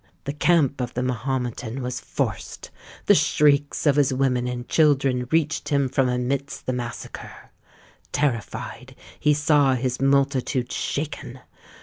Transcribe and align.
The 0.23 0.33
camp 0.33 0.81
of 0.81 0.95
the 0.95 1.03
Mahometan 1.03 1.83
was 1.83 1.99
forced: 1.99 2.71
the 3.05 3.13
shrieks 3.13 3.85
of 3.85 3.97
his 3.97 4.11
women 4.11 4.47
and 4.47 4.67
children 4.67 5.27
reached 5.29 5.69
him 5.69 5.87
from 5.89 6.09
amidst 6.09 6.65
the 6.65 6.73
massacre; 6.73 7.51
terrified 8.11 8.95
he 9.19 9.35
saw 9.35 9.75
his 9.75 10.01
multitude 10.01 10.71
shaken. 10.71 11.41